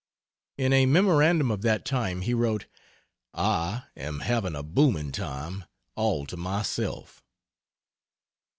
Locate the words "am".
3.95-4.21